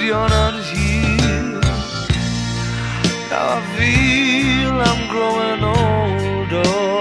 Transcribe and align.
you're 0.00 0.28
not 0.28 0.54
here. 0.64 1.60
Now 3.30 3.56
I 3.56 3.60
feel 3.76 4.74
I'm 4.80 5.00
growing 5.10 5.62
older. 5.64 6.98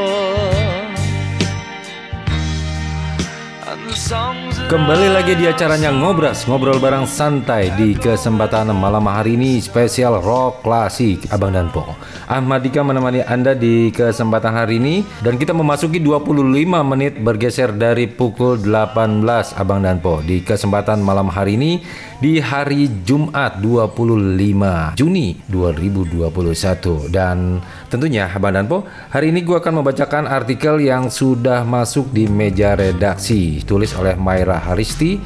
Kembali 4.68 5.08
lagi 5.12 5.36
di 5.40 5.48
acaranya 5.48 5.96
Ngobras, 5.96 6.44
ngobrol 6.44 6.76
bareng 6.76 7.08
santai 7.08 7.72
di 7.76 7.96
kesempatan 7.96 8.72
malam 8.76 9.08
hari 9.08 9.40
ini 9.40 9.64
spesial 9.64 10.20
rock 10.20 10.64
klasik 10.64 11.24
Abang 11.32 11.56
dan 11.56 11.72
Po. 11.72 11.96
Ahmad 12.28 12.68
Dika 12.68 12.84
menemani 12.84 13.24
Anda 13.24 13.56
di 13.56 13.92
kesempatan 13.96 14.52
hari 14.52 14.80
ini 14.80 15.08
dan 15.24 15.40
kita 15.40 15.56
memasuki 15.56 16.04
25 16.04 16.36
menit 16.84 17.16
bergeser 17.20 17.72
dari 17.72 18.12
pukul 18.12 18.60
18 18.60 19.24
Abang 19.56 19.80
dan 19.84 20.04
Po 20.04 20.20
di 20.20 20.44
kesempatan 20.44 21.00
malam 21.00 21.32
hari 21.32 21.56
ini 21.56 21.80
di 22.18 22.42
hari 22.42 22.90
Jumat 23.06 23.62
25 23.62 24.98
Juni 24.98 25.38
2021 25.46 27.14
dan 27.14 27.62
tentunya 27.94 28.26
Abang 28.26 28.58
dan 28.58 28.66
Po 28.66 28.90
hari 29.14 29.30
ini 29.30 29.46
gua 29.46 29.62
akan 29.62 29.86
membacakan 29.86 30.26
artikel 30.26 30.82
yang 30.82 31.14
sudah 31.14 31.62
masuk 31.62 32.10
di 32.10 32.26
meja 32.26 32.74
redaksi 32.74 33.62
tulis 33.62 33.94
oleh 33.94 34.18
Maira 34.18 34.58
Haristi 34.58 35.22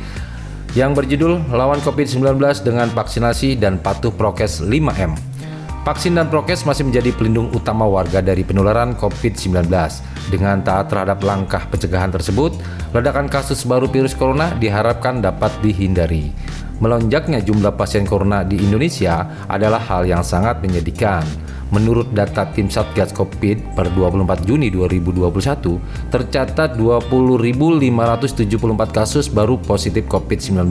yang 0.75 0.91
berjudul 0.91 1.51
Lawan 1.55 1.79
COVID-19 1.79 2.35
dengan 2.63 2.91
vaksinasi 2.91 3.55
dan 3.55 3.79
patuh 3.79 4.11
prokes 4.11 4.59
5M. 4.59 5.30
Vaksin 5.81 6.13
dan 6.13 6.29
prokes 6.29 6.61
masih 6.61 6.85
menjadi 6.85 7.09
pelindung 7.09 7.49
utama 7.57 7.89
warga 7.89 8.21
dari 8.21 8.45
penularan 8.45 8.93
COVID-19. 8.93 9.65
Dengan 10.29 10.61
taat 10.61 10.93
terhadap 10.93 11.25
langkah 11.25 11.65
pencegahan 11.73 12.13
tersebut, 12.13 12.53
ledakan 12.93 13.25
kasus 13.25 13.65
baru 13.65 13.89
virus 13.89 14.13
corona 14.13 14.53
diharapkan 14.61 15.25
dapat 15.25 15.49
dihindari. 15.65 16.29
Melonjaknya 16.77 17.41
jumlah 17.41 17.73
pasien 17.73 18.05
corona 18.05 18.45
di 18.45 18.61
Indonesia 18.61 19.25
adalah 19.49 19.81
hal 19.81 20.05
yang 20.05 20.21
sangat 20.21 20.61
menyedihkan. 20.61 21.25
Menurut 21.73 22.13
data 22.13 22.45
tim 22.53 22.69
Satgas 22.69 23.09
Covid 23.09 23.73
per 23.73 23.89
24 23.89 24.45
Juni 24.45 24.69
2021, 24.69 25.81
tercatat 26.13 26.77
20.574 26.77 27.89
kasus 28.93 29.33
baru 29.33 29.57
positif 29.57 30.05
COVID-19. 30.05 30.69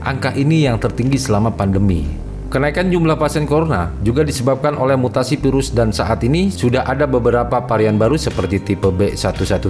Angka 0.00 0.32
ini 0.32 0.64
yang 0.64 0.80
tertinggi 0.80 1.20
selama 1.20 1.52
pandemi. 1.52 2.27
Kenaikan 2.48 2.88
jumlah 2.88 3.20
pasien 3.20 3.44
corona 3.44 3.92
juga 4.00 4.24
disebabkan 4.24 4.72
oleh 4.80 4.96
mutasi 4.96 5.36
virus 5.36 5.68
dan 5.68 5.92
saat 5.92 6.24
ini 6.24 6.48
sudah 6.48 6.80
ada 6.88 7.04
beberapa 7.04 7.60
varian 7.60 8.00
baru 8.00 8.16
seperti 8.16 8.64
tipe 8.64 8.88
B117 8.88 9.68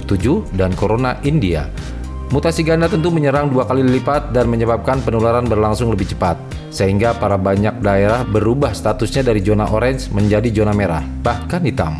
dan 0.55 0.71
corona 0.79 1.19
India. 1.27 1.67
Mutasi 2.31 2.63
ganda 2.63 2.87
tentu 2.87 3.11
menyerang 3.11 3.51
dua 3.51 3.67
kali 3.67 3.83
lipat 3.83 4.31
dan 4.31 4.47
menyebabkan 4.47 5.03
penularan 5.03 5.43
berlangsung 5.43 5.91
lebih 5.91 6.15
cepat, 6.15 6.39
sehingga 6.71 7.19
para 7.19 7.35
banyak 7.35 7.83
daerah 7.83 8.23
berubah 8.23 8.71
statusnya 8.71 9.27
dari 9.27 9.43
zona 9.43 9.67
orange 9.67 10.07
menjadi 10.15 10.47
zona 10.63 10.71
merah, 10.71 11.03
bahkan 11.19 11.59
hitam. 11.67 11.99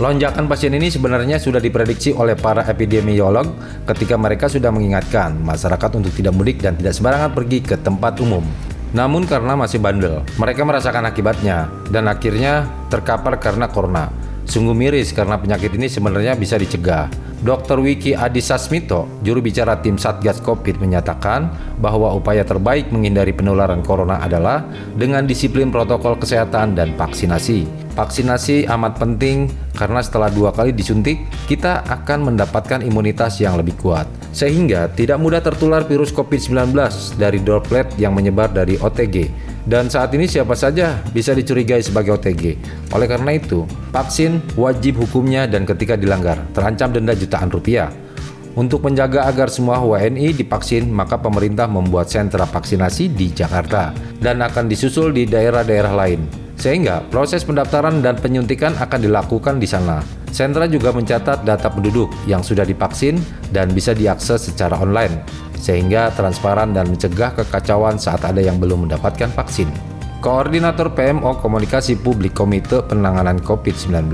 Lonjakan 0.00 0.48
pasien 0.48 0.72
ini 0.72 0.88
sebenarnya 0.88 1.36
sudah 1.36 1.60
diprediksi 1.60 2.16
oleh 2.16 2.32
para 2.32 2.64
epidemiolog 2.64 3.52
ketika 3.92 4.16
mereka 4.16 4.48
sudah 4.48 4.72
mengingatkan 4.72 5.36
masyarakat 5.44 5.90
untuk 6.00 6.16
tidak 6.16 6.32
mudik 6.32 6.64
dan 6.64 6.80
tidak 6.80 6.96
sembarangan 6.96 7.36
pergi 7.36 7.60
ke 7.60 7.76
tempat 7.76 8.24
umum. 8.24 8.72
Namun 8.94 9.26
karena 9.26 9.58
masih 9.58 9.82
bandel, 9.82 10.22
mereka 10.38 10.62
merasakan 10.62 11.10
akibatnya 11.10 11.66
dan 11.90 12.06
akhirnya 12.06 12.70
terkapar 12.86 13.42
karena 13.42 13.66
corona. 13.66 14.06
Sungguh 14.46 14.70
miris 14.70 15.10
karena 15.10 15.34
penyakit 15.34 15.74
ini 15.74 15.90
sebenarnya 15.90 16.38
bisa 16.38 16.54
dicegah. 16.54 17.10
Dr. 17.44 17.76
Wiki 17.82 18.16
Adisasmito, 18.16 19.20
juru 19.20 19.44
bicara 19.44 19.76
tim 19.82 20.00
Satgas 20.00 20.40
Covid 20.40 20.80
menyatakan 20.80 21.52
bahwa 21.76 22.14
upaya 22.16 22.40
terbaik 22.40 22.88
menghindari 22.88 23.36
penularan 23.36 23.84
corona 23.84 24.22
adalah 24.22 24.64
dengan 24.96 25.28
disiplin 25.28 25.68
protokol 25.68 26.16
kesehatan 26.16 26.72
dan 26.72 26.96
vaksinasi. 26.96 27.83
Vaksinasi 27.94 28.66
amat 28.66 28.98
penting 28.98 29.46
karena 29.78 30.02
setelah 30.02 30.26
dua 30.26 30.50
kali 30.50 30.74
disuntik, 30.74 31.22
kita 31.46 31.86
akan 31.86 32.34
mendapatkan 32.34 32.82
imunitas 32.82 33.38
yang 33.38 33.54
lebih 33.54 33.78
kuat. 33.78 34.10
Sehingga 34.34 34.90
tidak 34.90 35.22
mudah 35.22 35.38
tertular 35.38 35.86
virus 35.86 36.10
COVID-19 36.10 36.74
dari 37.14 37.38
droplet 37.38 37.86
yang 37.94 38.18
menyebar 38.18 38.50
dari 38.50 38.74
OTG. 38.74 39.30
Dan 39.62 39.86
saat 39.86 40.10
ini 40.10 40.26
siapa 40.26 40.58
saja 40.58 40.98
bisa 41.14 41.38
dicurigai 41.38 41.86
sebagai 41.86 42.18
OTG. 42.18 42.58
Oleh 42.90 43.06
karena 43.06 43.38
itu, 43.38 43.62
vaksin 43.94 44.42
wajib 44.58 44.98
hukumnya 44.98 45.46
dan 45.46 45.62
ketika 45.62 45.94
dilanggar, 45.94 46.42
terancam 46.50 46.90
denda 46.90 47.14
jutaan 47.14 47.46
rupiah. 47.46 47.94
Untuk 48.58 48.86
menjaga 48.86 49.26
agar 49.30 49.50
semua 49.50 49.78
WNI 49.82 50.34
divaksin, 50.34 50.90
maka 50.90 51.18
pemerintah 51.18 51.70
membuat 51.70 52.10
sentra 52.10 52.46
vaksinasi 52.46 53.10
di 53.14 53.30
Jakarta 53.30 53.94
dan 54.18 54.42
akan 54.42 54.66
disusul 54.66 55.14
di 55.14 55.26
daerah-daerah 55.26 55.94
lain. 55.94 56.43
Sehingga 56.64 57.04
proses 57.12 57.44
pendaftaran 57.44 58.00
dan 58.00 58.16
penyuntikan 58.16 58.72
akan 58.80 59.04
dilakukan 59.04 59.60
di 59.60 59.68
sana. 59.68 60.00
Sentra 60.32 60.64
juga 60.64 60.96
mencatat 60.96 61.44
data 61.44 61.68
penduduk 61.68 62.08
yang 62.24 62.40
sudah 62.40 62.64
divaksin 62.64 63.20
dan 63.52 63.68
bisa 63.76 63.92
diakses 63.92 64.48
secara 64.48 64.80
online, 64.80 65.20
sehingga 65.60 66.08
transparan 66.16 66.72
dan 66.72 66.88
mencegah 66.88 67.36
kekacauan 67.36 68.00
saat 68.00 68.24
ada 68.24 68.40
yang 68.40 68.56
belum 68.56 68.88
mendapatkan 68.88 69.28
vaksin. 69.36 69.68
Koordinator 70.24 70.88
PMO 70.88 71.36
Komunikasi 71.36 72.00
Publik 72.00 72.32
Komite 72.32 72.80
Penanganan 72.88 73.44
COVID-19, 73.44 74.08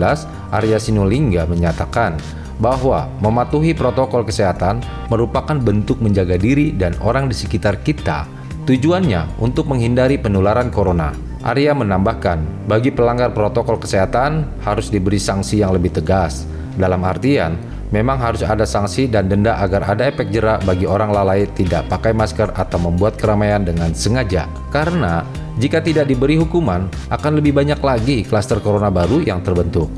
Arya 0.51 0.83
Sinulinga 0.83 1.47
menyatakan 1.47 2.19
bahwa 2.59 3.07
mematuhi 3.23 3.79
protokol 3.79 4.27
kesehatan 4.27 4.83
merupakan 5.07 5.55
bentuk 5.55 6.03
menjaga 6.03 6.35
diri 6.35 6.75
dan 6.75 6.99
orang 6.99 7.31
di 7.31 7.37
sekitar 7.39 7.79
kita. 7.87 8.27
Tujuannya 8.67 9.39
untuk 9.39 9.71
menghindari 9.71 10.19
penularan 10.19 10.75
corona. 10.75 11.30
Arya 11.41 11.73
menambahkan, 11.73 12.69
bagi 12.69 12.93
pelanggar 12.93 13.33
protokol 13.33 13.81
kesehatan 13.81 14.61
harus 14.61 14.93
diberi 14.93 15.17
sanksi 15.17 15.65
yang 15.65 15.73
lebih 15.73 15.89
tegas. 15.89 16.45
Dalam 16.77 17.01
artian, 17.01 17.57
memang 17.89 18.21
harus 18.21 18.45
ada 18.45 18.69
sanksi 18.69 19.09
dan 19.09 19.33
denda 19.33 19.57
agar 19.57 19.89
ada 19.89 20.05
efek 20.05 20.29
jerak 20.29 20.61
bagi 20.69 20.85
orang 20.85 21.09
lalai 21.09 21.49
tidak 21.57 21.89
pakai 21.89 22.13
masker 22.13 22.53
atau 22.53 22.77
membuat 22.77 23.17
keramaian 23.17 23.65
dengan 23.65 23.89
sengaja. 23.97 24.45
Karena 24.69 25.25
jika 25.57 25.81
tidak 25.81 26.13
diberi 26.13 26.37
hukuman, 26.37 26.93
akan 27.09 27.33
lebih 27.41 27.57
banyak 27.57 27.81
lagi 27.81 28.21
klaster 28.29 28.61
corona 28.61 28.93
baru 28.93 29.25
yang 29.25 29.41
terbentuk. 29.41 29.89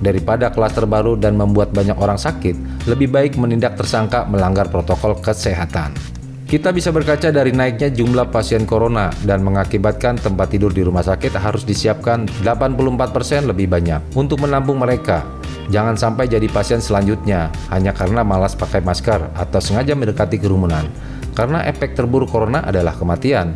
Daripada 0.00 0.48
klaster 0.48 0.88
baru 0.88 1.12
dan 1.12 1.36
membuat 1.36 1.76
banyak 1.76 1.96
orang 2.00 2.16
sakit, 2.16 2.88
lebih 2.88 3.12
baik 3.12 3.36
menindak 3.36 3.76
tersangka 3.76 4.24
melanggar 4.24 4.72
protokol 4.72 5.20
kesehatan. 5.20 6.15
Kita 6.46 6.70
bisa 6.70 6.94
berkaca 6.94 7.34
dari 7.34 7.50
naiknya 7.50 7.90
jumlah 7.90 8.30
pasien 8.30 8.70
corona 8.70 9.10
dan 9.26 9.42
mengakibatkan 9.42 10.14
tempat 10.14 10.54
tidur 10.54 10.70
di 10.70 10.86
rumah 10.86 11.02
sakit 11.02 11.34
harus 11.34 11.66
disiapkan 11.66 12.22
84% 12.46 13.50
lebih 13.50 13.66
banyak 13.66 13.98
untuk 14.14 14.38
menampung 14.38 14.78
mereka. 14.78 15.26
Jangan 15.74 15.98
sampai 15.98 16.30
jadi 16.30 16.46
pasien 16.46 16.78
selanjutnya 16.78 17.50
hanya 17.74 17.90
karena 17.90 18.22
malas 18.22 18.54
pakai 18.54 18.78
masker 18.78 19.34
atau 19.34 19.58
sengaja 19.58 19.98
mendekati 19.98 20.38
kerumunan. 20.38 20.86
Karena 21.34 21.66
efek 21.66 21.98
terburuk 21.98 22.30
corona 22.30 22.62
adalah 22.62 22.94
kematian. 22.94 23.50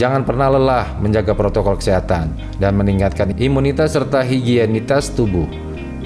Jangan 0.00 0.24
pernah 0.24 0.48
lelah 0.48 0.96
menjaga 1.04 1.36
protokol 1.36 1.76
kesehatan 1.76 2.32
dan 2.56 2.72
meningkatkan 2.72 3.36
imunitas 3.36 3.92
serta 3.92 4.24
higienitas 4.24 5.12
tubuh. 5.12 5.44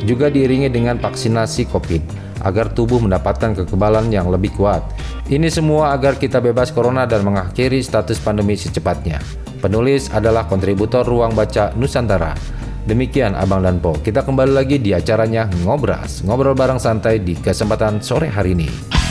Juga 0.02 0.34
diiringi 0.34 0.66
dengan 0.66 0.98
vaksinasi 0.98 1.70
COVID 1.70 2.31
agar 2.42 2.74
tubuh 2.74 2.98
mendapatkan 2.98 3.54
kekebalan 3.62 4.10
yang 4.10 4.28
lebih 4.28 4.52
kuat. 4.54 4.82
Ini 5.30 5.48
semua 5.48 5.94
agar 5.94 6.18
kita 6.18 6.42
bebas 6.42 6.74
corona 6.74 7.06
dan 7.06 7.22
mengakhiri 7.22 7.80
status 7.80 8.18
pandemi 8.18 8.58
secepatnya. 8.58 9.22
Penulis 9.62 10.10
adalah 10.10 10.50
kontributor 10.50 11.06
Ruang 11.06 11.38
Baca 11.38 11.70
Nusantara. 11.78 12.34
Demikian 12.82 13.38
Abang 13.38 13.62
dan 13.62 13.78
Po, 13.78 13.94
kita 13.94 14.26
kembali 14.26 14.58
lagi 14.58 14.82
di 14.82 14.90
acaranya 14.90 15.46
Ngobras, 15.62 16.26
ngobrol 16.26 16.58
bareng 16.58 16.82
santai 16.82 17.22
di 17.22 17.38
kesempatan 17.38 18.02
sore 18.02 18.26
hari 18.26 18.58
ini. 18.58 19.01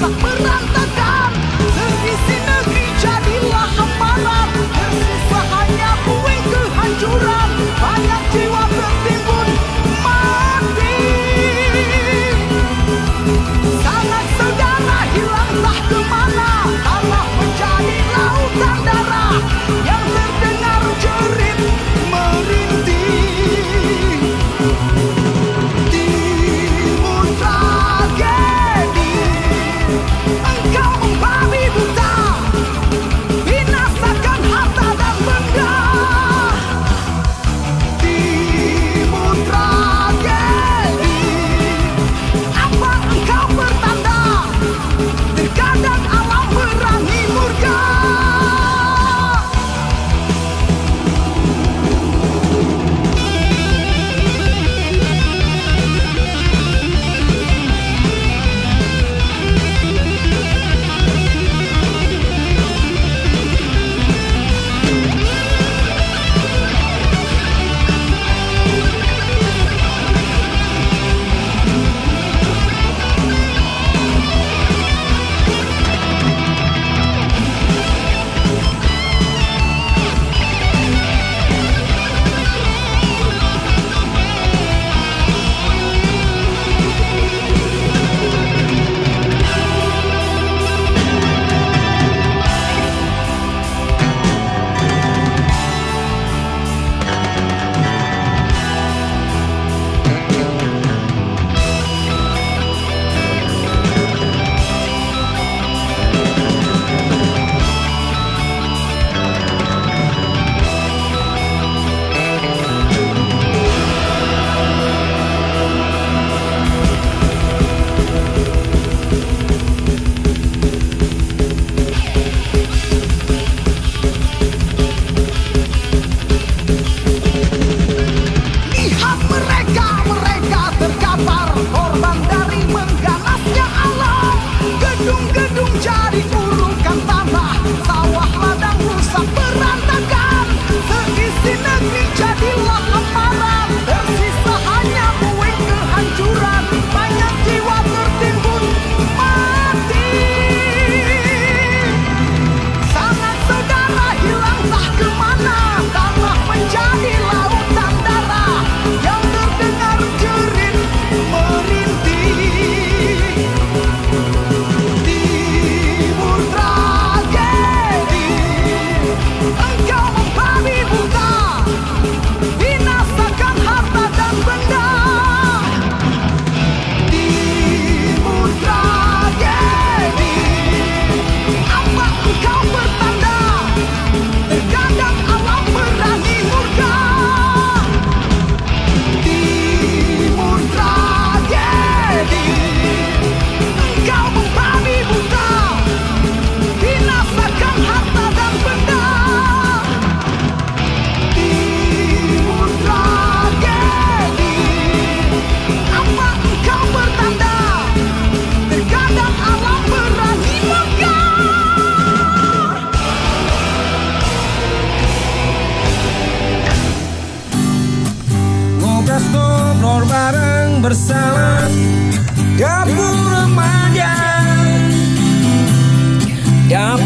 my 0.00 0.29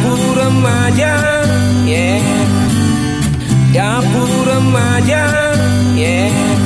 dapur 0.05 0.37
remaja 0.37 1.17
yeah. 1.89 2.21
Dapur 3.73 4.45
remaja 4.45 5.25
yeah. 5.97 6.64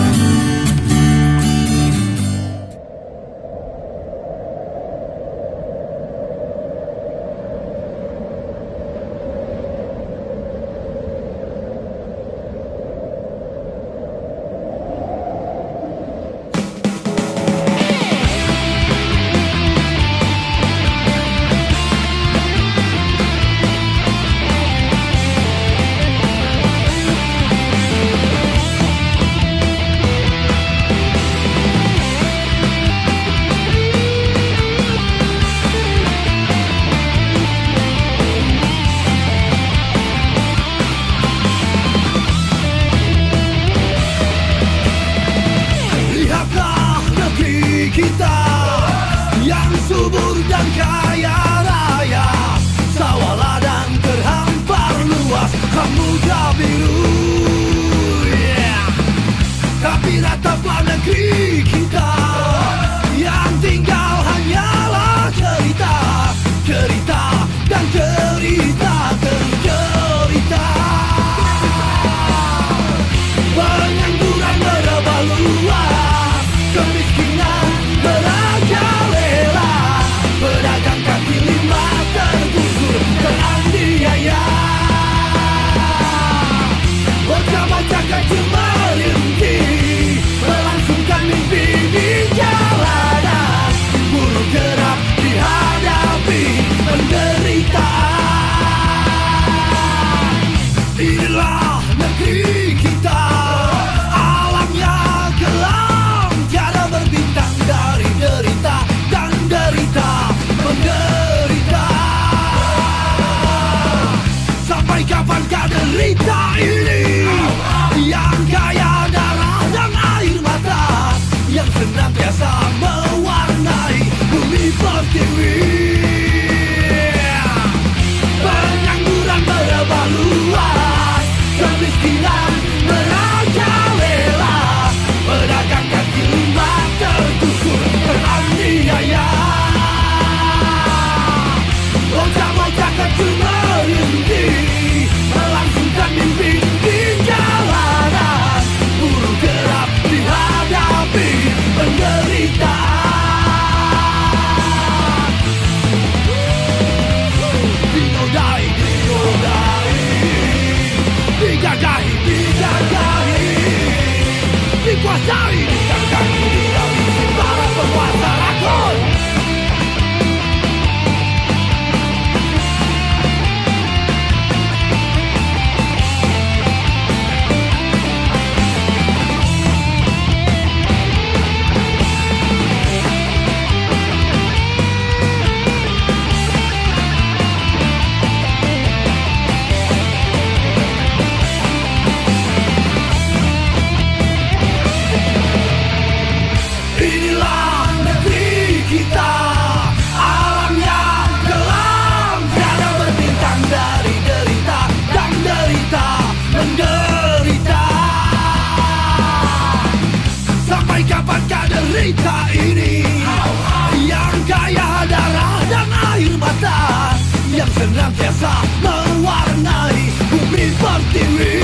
Fernández 217.78 218.42
a 218.42 218.62
Manuar 218.82 219.56
Nari, 219.58 220.12
un 220.32 220.50
mil 220.50 220.72
partido 220.74 221.57